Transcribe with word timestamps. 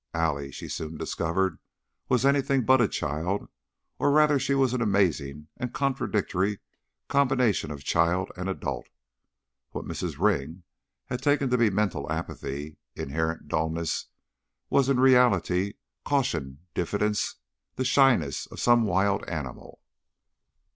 Allie, 0.15 0.49
she 0.49 0.67
soon 0.67 0.97
discovered, 0.97 1.59
was 2.09 2.25
anything 2.25 2.65
but 2.65 2.81
a 2.81 2.87
child, 2.87 3.47
or 3.99 4.09
rather 4.09 4.39
she 4.39 4.55
was 4.55 4.73
an 4.73 4.81
amazing 4.81 5.47
and 5.57 5.75
contradictory 5.75 6.57
combination 7.07 7.69
of 7.69 7.83
child 7.83 8.31
and 8.35 8.49
adult. 8.49 8.87
What 9.73 9.85
Mrs. 9.85 10.17
Ring 10.17 10.63
had 11.05 11.21
taken 11.21 11.51
to 11.51 11.57
be 11.59 11.69
mental 11.69 12.11
apathy, 12.11 12.77
inherent 12.95 13.47
dullness, 13.47 14.07
was 14.71 14.89
in 14.89 14.99
reality 14.99 15.73
caution, 16.03 16.61
diffidence, 16.73 17.35
the 17.75 17.85
shyness 17.85 18.47
of 18.47 18.59
some 18.59 18.85
wild 18.85 19.23
animal. 19.29 19.81